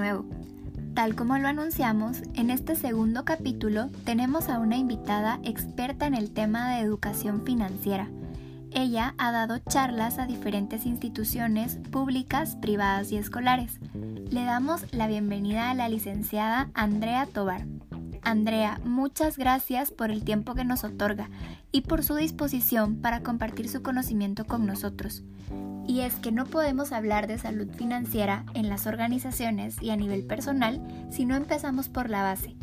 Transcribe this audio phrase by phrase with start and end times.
[0.00, 0.24] nuevo.
[0.94, 6.30] Tal como lo anunciamos, en este segundo capítulo tenemos a una invitada experta en el
[6.30, 8.08] tema de educación financiera.
[8.72, 13.78] Ella ha dado charlas a diferentes instituciones públicas, privadas y escolares.
[14.30, 17.66] Le damos la bienvenida a la licenciada Andrea Tobar.
[18.22, 21.28] Andrea, muchas gracias por el tiempo que nos otorga
[21.72, 25.24] y por su disposición para compartir su conocimiento con nosotros.
[25.90, 30.24] Y es que no podemos hablar de salud financiera en las organizaciones y a nivel
[30.24, 32.54] personal si no empezamos por la base.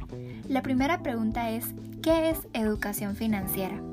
[0.48, 1.66] La primera pregunta es,
[2.02, 3.84] ¿qué es educación financiera?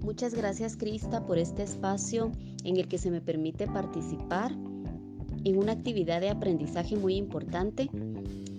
[0.00, 2.32] Muchas gracias Krista por este espacio
[2.64, 7.90] en el que se me permite participar en una actividad de aprendizaje muy importante.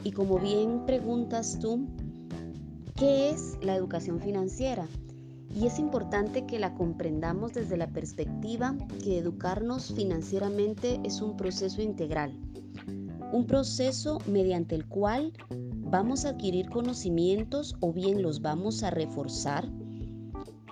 [0.04, 1.88] Y como bien preguntas tú,
[2.96, 4.88] ¿qué es la educación financiera?
[5.56, 11.82] Y es importante que la comprendamos desde la perspectiva que educarnos financieramente es un proceso
[11.82, 12.38] integral,
[13.32, 19.66] un proceso mediante el cual vamos a adquirir conocimientos o bien los vamos a reforzar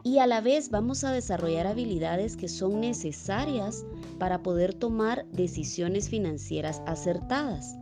[0.04, 3.86] y a la vez vamos a desarrollar habilidades que son necesarias
[4.20, 7.78] para poder tomar decisiones financieras acertadas.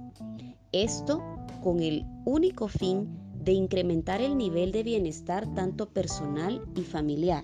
[0.71, 1.23] Esto
[1.63, 3.09] con el único fin
[3.43, 7.43] de incrementar el nivel de bienestar tanto personal y familiar.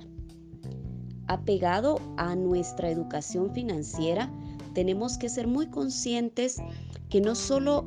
[1.27, 4.31] Apegado a nuestra educación financiera,
[4.73, 6.61] tenemos que ser muy conscientes
[7.09, 7.85] que no solo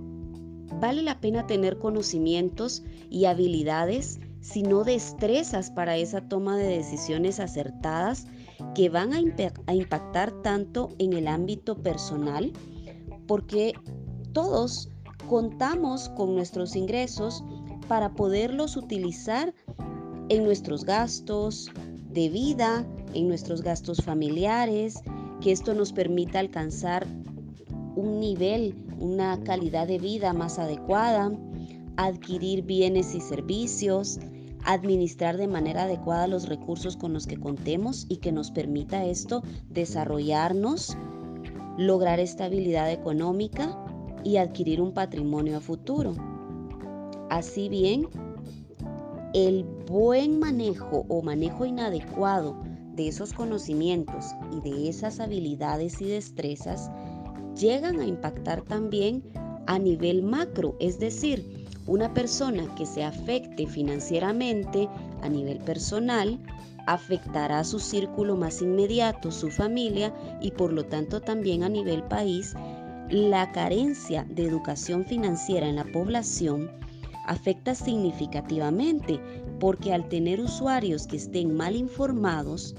[0.80, 8.26] vale la pena tener conocimientos y habilidades, sino destrezas para esa toma de decisiones acertadas
[8.74, 9.20] que van a,
[9.72, 12.52] impactar tanto en el ámbito personal,
[13.26, 13.74] porque
[14.32, 14.90] todos
[15.28, 17.44] contamos con nuestros ingresos
[17.90, 19.52] para poderlos utilizar
[20.28, 21.72] en nuestros gastos
[22.12, 25.02] de vida, en nuestros gastos familiares,
[25.40, 27.04] que esto nos permita alcanzar
[27.96, 31.32] un nivel, una calidad de vida más adecuada,
[31.96, 34.20] adquirir bienes y servicios,
[34.64, 39.42] administrar de manera adecuada los recursos con los que contemos y que nos permita esto
[39.68, 40.96] desarrollarnos,
[41.76, 43.76] lograr estabilidad económica
[44.22, 46.29] y adquirir un patrimonio a futuro.
[47.30, 48.08] Así bien,
[49.34, 52.56] el buen manejo o manejo inadecuado
[52.94, 56.90] de esos conocimientos y de esas habilidades y destrezas
[57.56, 59.22] llegan a impactar también
[59.68, 64.88] a nivel macro, es decir, una persona que se afecte financieramente
[65.22, 66.40] a nivel personal
[66.86, 72.02] afectará a su círculo más inmediato, su familia y por lo tanto también a nivel
[72.02, 72.54] país.
[73.08, 76.70] La carencia de educación financiera en la población
[77.26, 79.20] afecta significativamente
[79.58, 82.74] porque al tener usuarios que estén mal informados,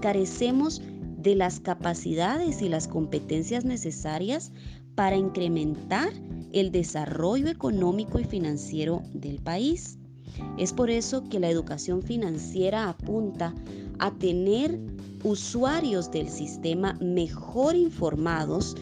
[0.00, 0.82] carecemos
[1.18, 4.52] de las capacidades y las competencias necesarias
[4.94, 6.12] para incrementar
[6.52, 9.98] el desarrollo económico y financiero del país.
[10.58, 13.54] Es por eso que la educación financiera apunta
[13.98, 14.78] a tener
[15.22, 18.76] usuarios del sistema mejor informados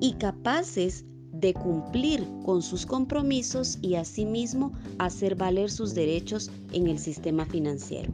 [0.00, 1.04] y capaces
[1.46, 8.12] de cumplir con sus compromisos y asimismo hacer valer sus derechos en el sistema financiero.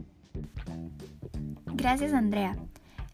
[1.73, 2.55] Gracias Andrea.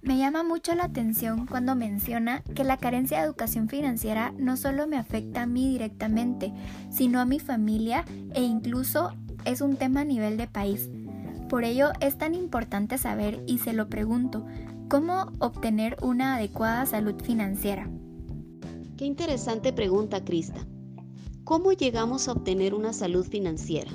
[0.02, 4.88] Me llama mucho la atención cuando menciona que la carencia de educación financiera no solo
[4.88, 6.52] me afecta a mí directamente,
[6.90, 8.04] sino a mi familia
[8.34, 9.14] e incluso
[9.46, 10.90] es un tema a nivel de país.
[11.48, 14.46] Por ello es tan importante saber, y se lo pregunto,
[14.90, 17.90] ¿cómo obtener una adecuada salud financiera?
[19.00, 20.68] Qué interesante pregunta, Krista.
[21.46, 23.90] ¿Cómo llegamos a obtener una salud financiera?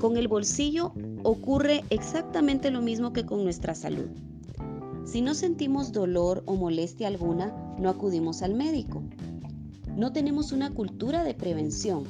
[0.00, 0.92] Con el bolsillo
[1.24, 4.06] ocurre exactamente lo mismo que con nuestra salud.
[5.04, 9.02] Si no sentimos dolor o molestia alguna, no acudimos al médico.
[9.96, 12.04] No tenemos una cultura de prevención.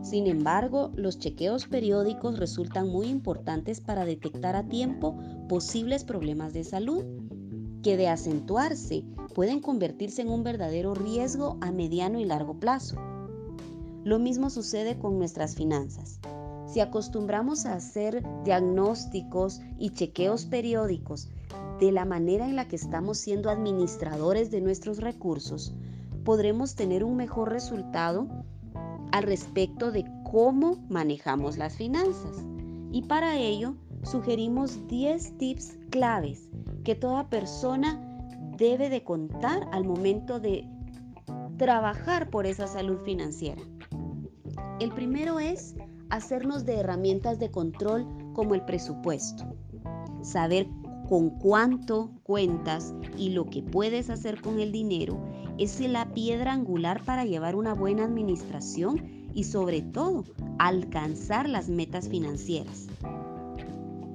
[0.00, 5.14] Sin embargo, los chequeos periódicos resultan muy importantes para detectar a tiempo
[5.46, 7.04] posibles problemas de salud
[7.86, 12.96] que de acentuarse pueden convertirse en un verdadero riesgo a mediano y largo plazo.
[14.02, 16.18] Lo mismo sucede con nuestras finanzas.
[16.66, 21.28] Si acostumbramos a hacer diagnósticos y chequeos periódicos
[21.78, 25.72] de la manera en la que estamos siendo administradores de nuestros recursos,
[26.24, 28.26] podremos tener un mejor resultado
[29.12, 32.36] al respecto de cómo manejamos las finanzas.
[32.90, 36.48] Y para ello sugerimos 10 tips claves
[36.86, 38.00] que toda persona
[38.56, 40.68] debe de contar al momento de
[41.56, 43.60] trabajar por esa salud financiera.
[44.78, 45.74] El primero es
[46.10, 49.44] hacernos de herramientas de control como el presupuesto.
[50.22, 50.68] Saber
[51.08, 55.18] con cuánto cuentas y lo que puedes hacer con el dinero
[55.58, 60.22] es la piedra angular para llevar una buena administración y sobre todo
[60.60, 62.86] alcanzar las metas financieras.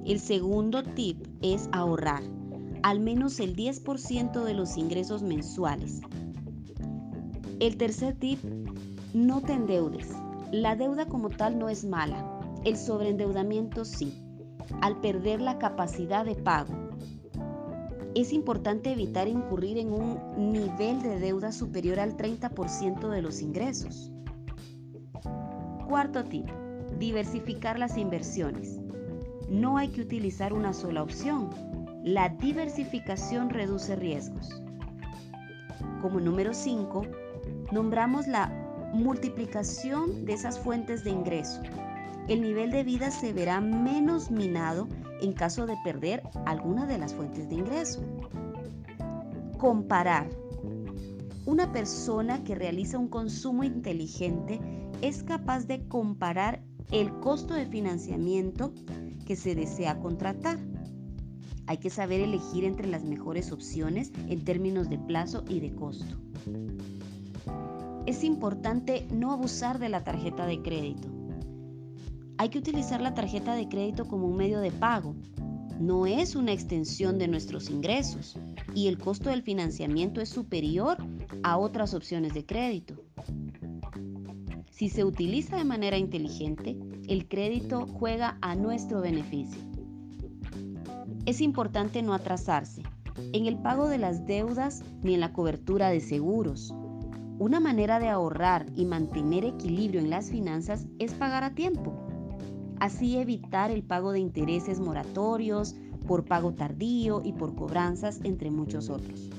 [0.06, 2.22] El segundo tip es ahorrar
[2.82, 6.00] al menos el 10% de los ingresos mensuales.
[7.60, 8.40] El tercer tip,
[9.14, 10.08] no te endeudes.
[10.50, 14.12] La deuda como tal no es mala, el sobreendeudamiento sí,
[14.80, 16.74] al perder la capacidad de pago.
[18.14, 24.12] Es importante evitar incurrir en un nivel de deuda superior al 30% de los ingresos.
[25.88, 26.46] Cuarto tip,
[26.98, 28.80] diversificar las inversiones.
[29.48, 31.50] No hay que utilizar una sola opción.
[32.04, 34.60] La diversificación reduce riesgos.
[36.00, 37.06] Como número 5,
[37.70, 38.48] nombramos la
[38.92, 41.62] multiplicación de esas fuentes de ingreso.
[42.26, 44.88] El nivel de vida se verá menos minado
[45.20, 48.02] en caso de perder alguna de las fuentes de ingreso.
[49.58, 50.28] Comparar.
[51.46, 54.60] Una persona que realiza un consumo inteligente
[55.02, 58.72] es capaz de comparar el costo de financiamiento
[59.24, 60.58] que se desea contratar.
[61.72, 66.18] Hay que saber elegir entre las mejores opciones en términos de plazo y de costo.
[68.04, 71.08] Es importante no abusar de la tarjeta de crédito.
[72.36, 75.16] Hay que utilizar la tarjeta de crédito como un medio de pago.
[75.80, 78.36] No es una extensión de nuestros ingresos
[78.74, 80.98] y el costo del financiamiento es superior
[81.42, 83.02] a otras opciones de crédito.
[84.70, 86.76] Si se utiliza de manera inteligente,
[87.08, 89.71] el crédito juega a nuestro beneficio.
[91.24, 92.82] Es importante no atrasarse
[93.32, 96.74] en el pago de las deudas ni en la cobertura de seguros.
[97.38, 101.94] Una manera de ahorrar y mantener equilibrio en las finanzas es pagar a tiempo.
[102.80, 105.76] Así evitar el pago de intereses moratorios,
[106.08, 109.30] por pago tardío y por cobranzas, entre muchos otros.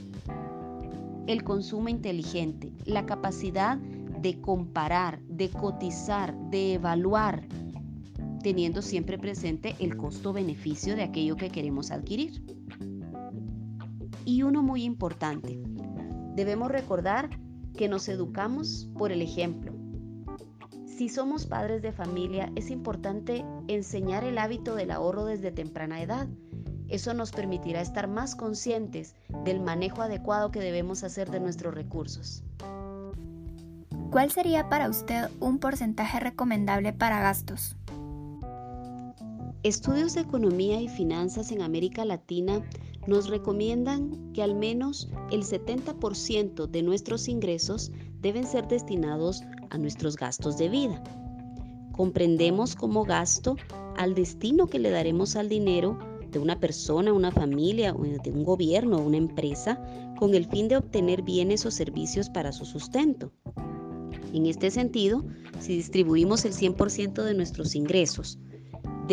[1.28, 7.44] El consumo inteligente, la capacidad de comparar, de cotizar, de evaluar,
[8.44, 12.44] teniendo siempre presente el costo-beneficio de aquello que queremos adquirir.
[14.26, 15.60] Y uno muy importante,
[16.36, 17.30] debemos recordar
[17.76, 19.74] que nos educamos por el ejemplo.
[20.86, 26.28] Si somos padres de familia, es importante enseñar el hábito del ahorro desde temprana edad.
[26.88, 32.44] Eso nos permitirá estar más conscientes del manejo adecuado que debemos hacer de nuestros recursos.
[34.12, 37.76] ¿Cuál sería para usted un porcentaje recomendable para gastos?
[39.64, 42.62] Estudios de economía y finanzas en América Latina
[43.08, 47.90] nos recomiendan que al menos el 70% de nuestros ingresos
[48.20, 51.02] deben ser destinados a nuestros gastos de vida.
[51.94, 53.56] Comprendemos como gasto
[53.96, 55.98] al destino que le daremos al dinero
[56.30, 59.82] de una persona, una familia, de un gobierno o una empresa
[60.20, 63.32] con el fin de obtener bienes o servicios para su sustento.
[64.34, 65.24] En este sentido,
[65.60, 68.40] si distribuimos el 100% de nuestros ingresos,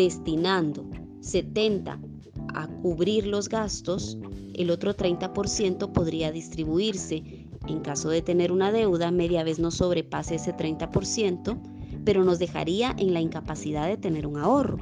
[0.01, 0.85] destinando
[1.21, 1.99] 70
[2.53, 4.17] a cubrir los gastos,
[4.55, 10.35] el otro 30% podría distribuirse en caso de tener una deuda, media vez no sobrepase
[10.35, 11.57] ese 30%,
[12.03, 14.77] pero nos dejaría en la incapacidad de tener un ahorro.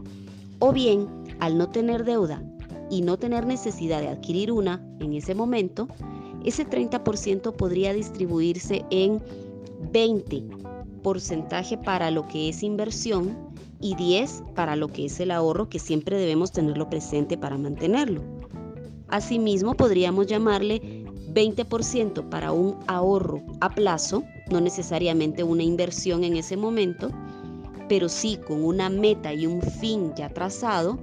[0.60, 1.08] O bien,
[1.40, 2.42] al no tener deuda
[2.90, 5.90] y no tener necesidad de adquirir una en ese momento,
[6.46, 9.22] ese 30% podría distribuirse en
[9.92, 10.46] 20
[11.04, 13.50] porcentaje para lo que es inversión
[13.82, 18.22] y 10 para lo que es el ahorro que siempre debemos tenerlo presente para mantenerlo.
[19.08, 26.58] Asimismo, podríamos llamarle 20% para un ahorro a plazo, no necesariamente una inversión en ese
[26.58, 27.12] momento,
[27.88, 31.00] pero sí con una meta y un fin ya trazado,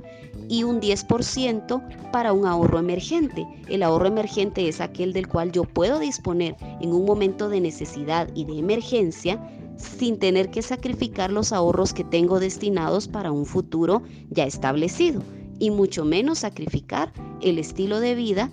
[0.48, 3.46] y un 10% para un ahorro emergente.
[3.68, 8.28] El ahorro emergente es aquel del cual yo puedo disponer en un momento de necesidad
[8.34, 9.40] y de emergencia
[9.76, 15.22] sin tener que sacrificar los ahorros que tengo destinados para un futuro ya establecido
[15.58, 18.50] y mucho menos sacrificar el estilo de vida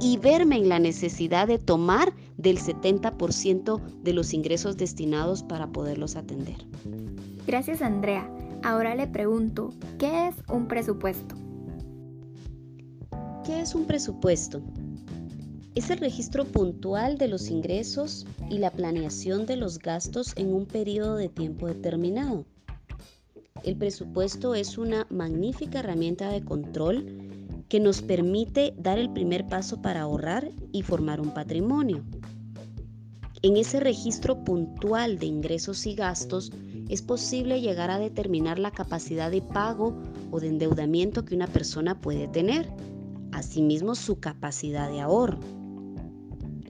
[0.00, 6.16] y verme en la necesidad de tomar del 70% de los ingresos destinados para poderlos
[6.16, 6.56] atender.
[7.46, 8.30] Gracias Andrea.
[8.62, 11.34] Ahora le pregunto, ¿qué es un presupuesto?
[13.44, 14.62] ¿Qué es un presupuesto?
[15.78, 20.66] Es el registro puntual de los ingresos y la planeación de los gastos en un
[20.66, 22.44] periodo de tiempo determinado.
[23.62, 29.80] El presupuesto es una magnífica herramienta de control que nos permite dar el primer paso
[29.80, 32.02] para ahorrar y formar un patrimonio.
[33.42, 36.50] En ese registro puntual de ingresos y gastos
[36.88, 39.96] es posible llegar a determinar la capacidad de pago
[40.32, 42.68] o de endeudamiento que una persona puede tener,
[43.30, 45.38] asimismo su capacidad de ahorro.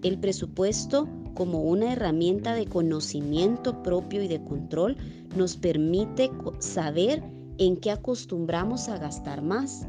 [0.02, 4.96] El presupuesto como una herramienta de conocimiento propio y de control
[5.36, 7.22] nos permite saber
[7.58, 9.86] en qué acostumbramos a gastar más.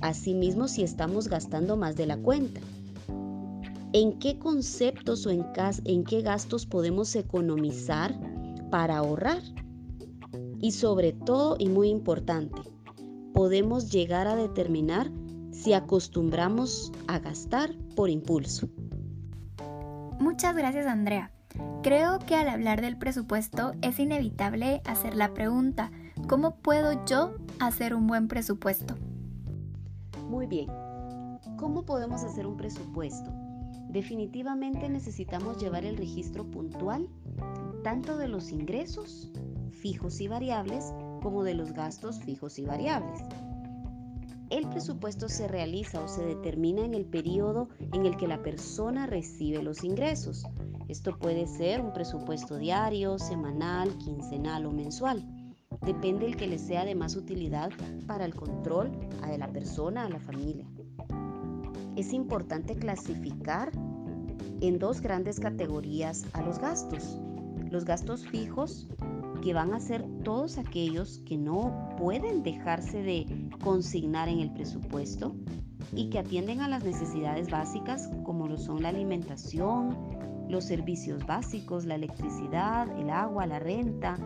[0.00, 2.60] Asimismo, si estamos gastando más de la cuenta.
[3.92, 5.46] ¿En qué conceptos o en,
[5.84, 8.14] en qué gastos podemos economizar
[8.70, 9.42] para ahorrar?
[10.60, 12.60] Y sobre todo, y muy importante,
[13.32, 15.10] podemos llegar a determinar
[15.50, 18.68] si acostumbramos a gastar por impulso.
[20.18, 21.30] Muchas gracias Andrea.
[21.82, 25.90] Creo que al hablar del presupuesto es inevitable hacer la pregunta,
[26.28, 28.96] ¿cómo puedo yo hacer un buen presupuesto?
[30.28, 30.68] Muy bien,
[31.56, 33.30] ¿cómo podemos hacer un presupuesto?
[33.88, 37.08] Definitivamente necesitamos llevar el registro puntual
[37.84, 39.30] tanto de los ingresos
[39.70, 40.92] fijos y variables
[41.22, 43.22] como de los gastos fijos y variables.
[44.48, 49.06] El presupuesto se realiza o se determina en el periodo en el que la persona
[49.06, 50.44] recibe los ingresos.
[50.88, 55.26] Esto puede ser un presupuesto diario, semanal, quincenal o mensual.
[55.84, 57.70] Depende el que le sea de más utilidad
[58.06, 58.92] para el control
[59.26, 60.66] de la persona, a la familia.
[61.96, 63.72] Es importante clasificar
[64.60, 67.18] en dos grandes categorías a los gastos.
[67.70, 68.86] Los gastos fijos
[69.42, 73.26] que van a ser todos aquellos que no pueden dejarse de
[73.58, 75.34] consignar en el presupuesto
[75.94, 79.96] y que atienden a las necesidades básicas como lo son la alimentación,
[80.48, 84.16] los servicios básicos, la electricidad, el agua, la renta,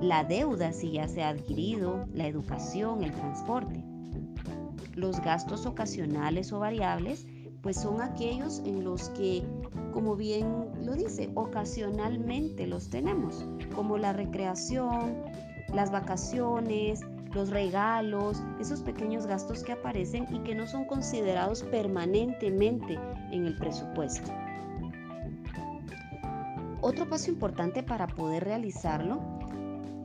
[0.00, 3.82] la deuda si ya se ha adquirido, la educación, el transporte.
[4.94, 7.26] Los gastos ocasionales o variables
[7.62, 9.42] pues son aquellos en los que,
[9.92, 15.24] como bien lo dice, ocasionalmente los tenemos, como la recreación,
[15.74, 17.00] las vacaciones,
[17.38, 22.98] los regalos, esos pequeños gastos que aparecen y que no son considerados permanentemente
[23.30, 24.32] en el presupuesto.
[26.80, 29.20] Otro paso importante para poder realizarlo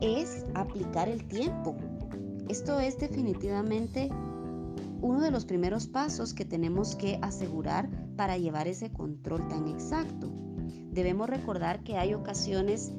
[0.00, 1.74] es aplicar el tiempo.
[2.48, 4.10] Esto es definitivamente
[5.00, 10.30] uno de los primeros pasos que tenemos que asegurar para llevar ese control tan exacto.
[10.92, 12.92] Debemos recordar que hay ocasiones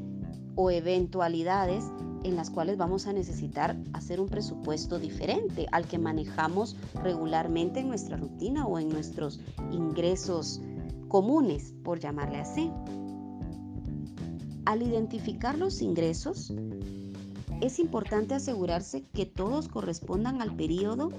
[0.55, 1.85] o eventualidades
[2.25, 7.87] en las cuales vamos a necesitar hacer un presupuesto diferente al que manejamos regularmente en
[7.87, 9.39] nuestra rutina o en nuestros
[9.71, 10.59] ingresos
[11.07, 12.71] comunes, por llamarle así.
[14.65, 16.51] Al identificar los ingresos,
[17.61, 21.11] es importante asegurarse que todos correspondan al periodo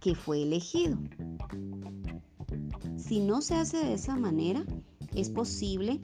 [0.00, 0.98] que fue elegido.
[2.96, 4.64] Si no se hace de esa manera,
[5.14, 6.00] es posible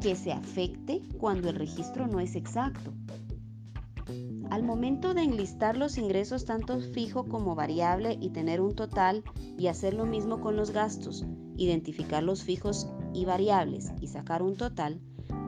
[0.00, 2.94] que se afecte cuando el registro no es exacto.
[4.50, 9.22] Al momento de enlistar los ingresos tanto fijo como variable y tener un total
[9.58, 11.26] y hacer lo mismo con los gastos,
[11.56, 15.00] identificar los fijos y variables y sacar un total,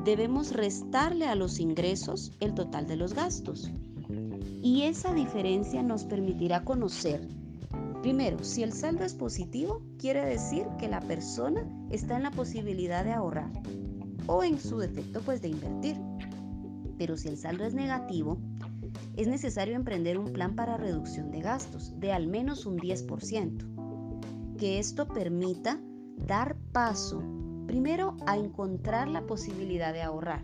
[0.04, 3.71] debemos restarle a los ingresos el total de los gastos.
[4.62, 7.26] Y esa diferencia nos permitirá conocer
[8.02, 13.04] Primero, si el saldo es positivo, quiere decir que la persona está en la posibilidad
[13.04, 13.50] de ahorrar
[14.26, 15.97] o en su defecto pues de invertir.
[16.97, 18.38] Pero si el saldo es negativo,
[19.16, 24.56] es necesario emprender un plan para reducción de gastos de al menos un 10%.
[24.56, 25.80] Que esto permita
[26.16, 27.22] dar paso,
[27.66, 30.42] primero, a encontrar la posibilidad de ahorrar.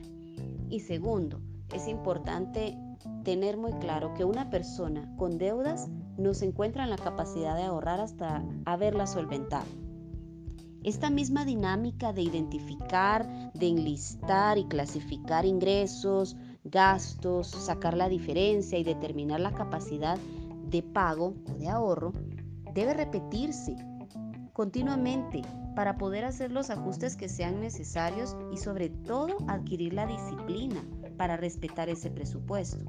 [0.68, 1.40] Y segundo,
[1.75, 2.78] es importante
[3.25, 7.64] tener muy claro que una persona con deudas no se encuentra en la capacidad de
[7.64, 9.66] ahorrar hasta haberla solventado.
[10.82, 16.37] Esta misma dinámica de identificar, de enlistar y clasificar ingresos,
[16.70, 20.18] gastos, sacar la diferencia y determinar la capacidad
[20.68, 22.12] de pago o de ahorro
[22.75, 23.76] debe repetirse
[24.52, 25.42] continuamente
[25.75, 30.82] para poder hacer los ajustes que sean necesarios y sobre todo adquirir la disciplina
[31.16, 32.85] para respetar ese presupuesto.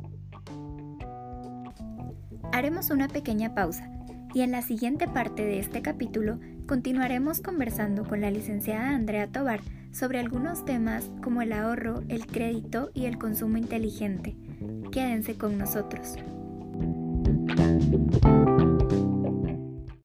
[2.53, 3.91] Haremos una pequeña pausa
[4.33, 9.61] y en la siguiente parte de este capítulo continuaremos conversando con la licenciada Andrea Tobar
[9.97, 14.35] sobre algunos temas como el ahorro, el crédito y el consumo inteligente.
[14.91, 16.17] Quédense con nosotros.